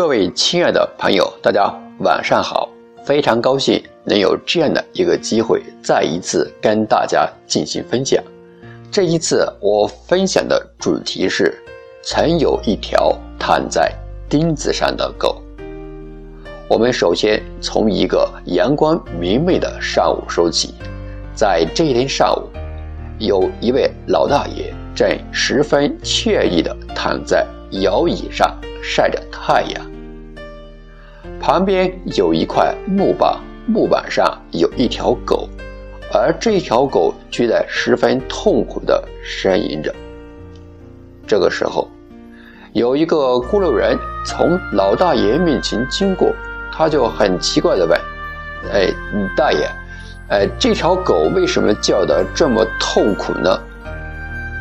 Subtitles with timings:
[0.00, 2.70] 各位亲爱的朋友，大家晚上好！
[3.04, 8.18] 非常高兴能有这样的一个机会，再一次跟大家进行分享。
[8.90, 11.54] 这一次我分享的主题是：
[12.02, 13.92] 曾有一条躺在
[14.26, 15.36] 钉子上的狗。
[16.66, 20.72] 我们首先从一个阳光明媚的上午说起，
[21.34, 22.48] 在这一天上午，
[23.18, 27.46] 有一位老大爷正十分惬意地躺在
[27.82, 28.50] 摇椅上。
[28.82, 29.89] 晒着太阳，
[31.40, 33.34] 旁边有一块木板，
[33.66, 35.48] 木板上有一条狗，
[36.12, 39.92] 而这条狗却在十分痛苦地呻吟着。
[41.26, 41.88] 这个时候，
[42.74, 46.30] 有一个咕噜人从老大爷面前经过，
[46.70, 47.98] 他就很奇怪地问
[48.72, 48.92] ：“哎，
[49.34, 49.66] 大爷，
[50.28, 53.58] 哎，这条狗为什么叫得这么痛苦呢？”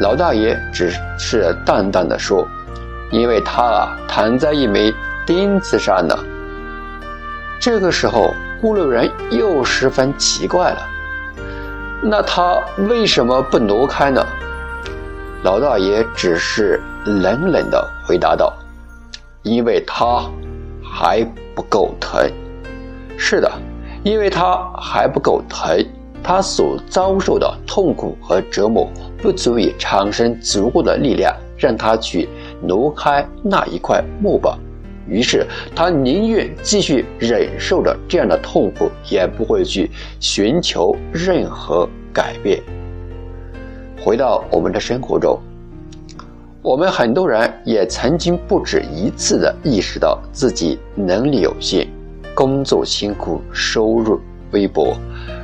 [0.00, 2.46] 老大爷只是淡淡的说。
[3.10, 4.92] 因为他啊躺在一枚
[5.24, 6.18] 钉子上呢。
[7.64, 10.86] 这个时候，咕噜人又十分奇怪了。
[12.02, 14.22] 那他为什么不挪开呢？
[15.44, 18.52] 老大爷只是冷冷的回答道
[19.42, 20.30] ：“因为他
[20.82, 22.30] 还不够疼。”
[23.16, 23.50] 是的，
[24.02, 25.82] 因为他还不够疼，
[26.22, 28.86] 他所遭受的痛苦和折磨
[29.22, 31.34] 不足以产生足够的力量。
[31.56, 32.28] 让他去
[32.60, 34.54] 挪开那一块木板，
[35.08, 42.62] 于是他宁愿继续忍受着这样的痛苦，也不会去寻求任何改变。
[44.02, 45.38] 回到我们的生活中，
[46.62, 51.86] 我们很多人也曾经不止一次的意识到自己能力有限，
[52.34, 54.20] 工作辛苦，收入
[54.52, 54.96] 微薄，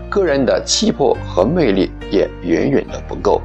[0.09, 3.41] 个人的气魄和魅力也远远的不够。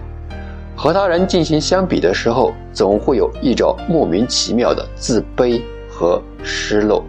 [0.77, 5.61] 和他人进行相比的时候，总会有一种莫名其妙的自卑
[5.96, 7.06] 和失落。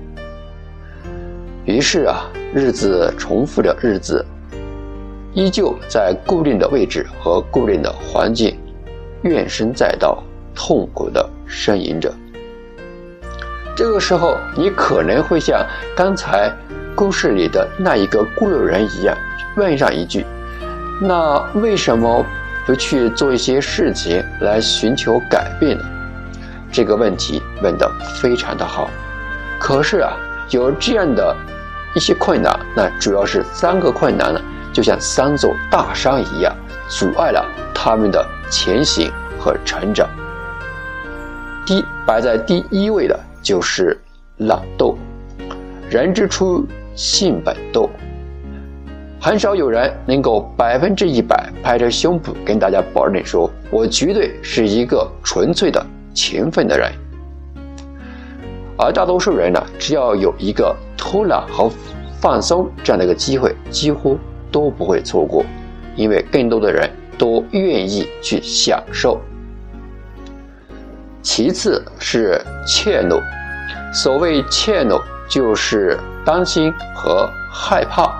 [1.65, 4.25] 于是啊，日子重复着日子，
[5.35, 8.57] 依旧在固定的位置和固定的环境，
[9.23, 10.23] 怨声载道，
[10.55, 12.14] 痛苦的呻吟着。
[13.77, 16.48] 这个时候，你可能会像刚才
[16.95, 19.17] 故事里的那一个孤陋人一样，
[19.57, 20.25] 问上一句
[21.02, 22.25] ：“那为什么？”
[22.67, 25.85] 不去做一些事情来寻求改变呢？
[26.72, 27.90] 这个问题问得
[28.20, 28.90] 非常的好。
[29.58, 30.12] 可是啊，
[30.50, 31.34] 有这样的
[31.94, 34.40] 一些困难，那主要是三个困难呢，
[34.72, 36.54] 就像三座大山一样，
[36.88, 37.44] 阻碍了
[37.74, 40.08] 他们的前行和成长。
[41.64, 44.00] 第摆在第一位的就是
[44.38, 44.94] 懒惰。
[45.88, 47.88] 人之初，性本惰。
[49.18, 55.84] 很少有人能够百分之一百拍着胸脯跟大家保证说：“我绝对是一个纯粹的
[56.16, 56.90] 勤奋的人。”
[58.77, 61.70] 而大多数人呢，只要有一个偷懒和
[62.20, 64.18] 放松这样的一个机会，几乎
[64.50, 65.44] 都不会错过，
[65.94, 69.20] 因为更多的人都愿意去享受。
[71.22, 73.20] 其次是怯懦，
[73.92, 78.12] 所谓怯懦，就是担心和害怕。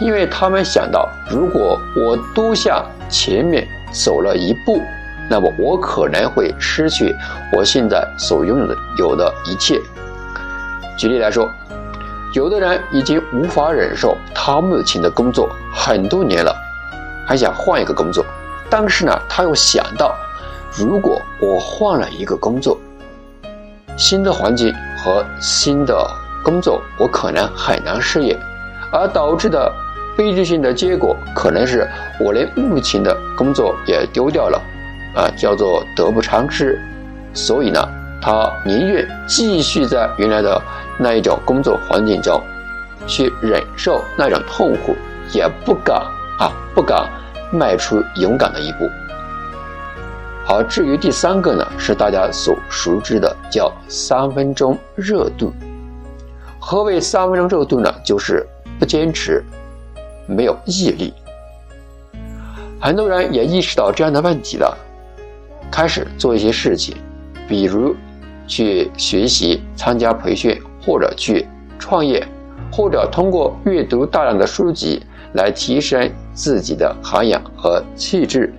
[0.00, 4.80] 因为他们想到，如果我多向前面走了一步，
[5.28, 7.14] 那么我可能会失去
[7.52, 9.80] 我现在所拥有的有的一切。
[10.96, 11.48] 举例来说，
[12.34, 16.54] 有的人已经无法忍受他目前的工作很多年了，
[17.26, 18.24] 还想换一个工作，
[18.70, 20.16] 但是呢，他又想到，
[20.76, 22.78] 如果我换了一个工作，
[23.96, 26.10] 新的环境和新的
[26.42, 28.36] 工作，我可能很难适应，
[28.90, 29.72] 而导致的。
[30.16, 34.60] 悲剧性的结果可能是我连目前的工作也丢掉了，
[35.18, 36.80] 啊，叫做得不偿失。
[37.34, 37.84] 所以呢，
[38.22, 40.62] 他宁愿继续在原来的
[40.96, 42.40] 那一种工作环境中
[43.06, 44.94] 去忍受那种痛苦，
[45.32, 45.96] 也不敢
[46.38, 47.04] 啊，不敢
[47.52, 48.88] 迈出勇敢的一步。
[50.44, 55.52] 好，至于第三个呢，是大家所熟知的叫三分钟热度。
[56.60, 57.92] 何为三分钟热度呢？
[58.04, 58.46] 就是
[58.78, 59.44] 不坚持。
[60.30, 61.14] 没有毅力，
[62.78, 64.76] 很多人也意识到这样的问题了，
[65.70, 66.96] 开始做一些事情，
[67.46, 67.94] 比如
[68.46, 71.46] 去学习、参加培训，或者去
[71.78, 72.26] 创业，
[72.72, 75.02] 或者通过阅读大量的书籍
[75.34, 78.52] 来提升自己的涵养和气质，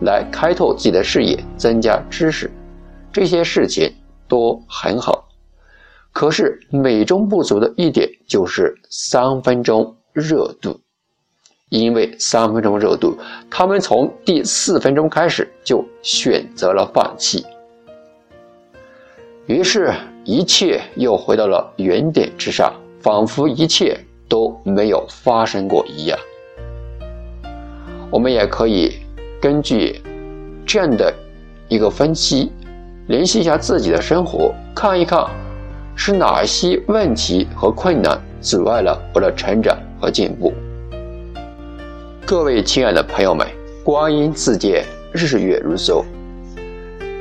[0.00, 2.50] 来开拓自己的视野，增加知识，
[3.12, 3.92] 这些事情
[4.26, 5.28] 都很好。
[6.12, 10.80] 可是美中不足的一点就是三分钟热度。
[11.70, 13.18] 因为三分钟热度，
[13.50, 17.44] 他们从第四分钟开始就选择了放弃。
[19.46, 19.92] 于是
[20.24, 23.98] 一切又回到了原点之上，仿佛一切
[24.28, 26.18] 都没有发生过一样。
[28.10, 29.00] 我们也可以
[29.40, 30.00] 根据
[30.64, 31.12] 这样的
[31.68, 32.52] 一个分析，
[33.08, 35.28] 联系一下自己的生活，看一看
[35.96, 40.52] 是哪些问题和困难阻碍了我的成长和进步。
[42.26, 43.46] 各位亲爱的朋友们，
[43.84, 46.02] 光阴似箭，日月如梭，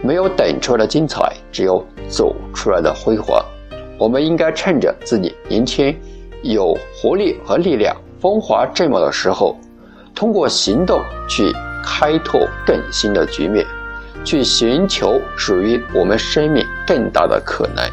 [0.01, 3.39] 没有等出来的精彩，只有走出来的辉煌。
[3.99, 5.95] 我们应该趁着自己年轻、
[6.41, 9.55] 有活力和力量、风华正茂的时候。
[10.15, 10.99] 通过行动
[11.29, 11.53] 去
[11.83, 13.63] 开拓更新的局面，
[14.23, 17.85] 去寻求属于我们生命更大的可能。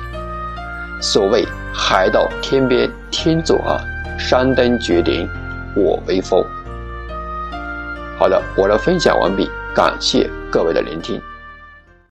[1.03, 3.79] 所谓“海到天边天作岸，
[4.19, 5.29] 山登绝顶
[5.77, 6.43] 我为峰”。
[8.19, 11.21] 好的，我的分享完毕，感谢各位的聆听。